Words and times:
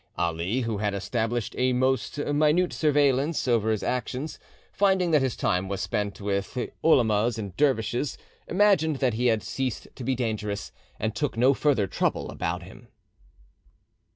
Ali, 0.17 0.61
who 0.61 0.79
had 0.79 0.95
established 0.95 1.53
a 1.59 1.73
most 1.73 2.17
minute 2.17 2.73
surveillance 2.73 3.47
over 3.47 3.69
his 3.69 3.83
actions, 3.83 4.39
finding 4.71 5.11
that 5.11 5.21
his 5.21 5.35
time 5.35 5.67
was 5.67 5.79
spent 5.79 6.19
with 6.19 6.57
ulemas 6.83 7.37
and 7.37 7.55
dervishes, 7.55 8.17
imagined 8.47 8.95
that 8.95 9.13
he 9.13 9.27
had 9.27 9.43
ceased 9.43 9.87
to 9.93 10.03
be 10.03 10.15
dangerous, 10.15 10.71
and 10.99 11.15
took 11.15 11.37
no 11.37 11.53
further 11.53 11.85
trouble 11.85 12.31
about 12.31 12.63
him. 12.63 12.87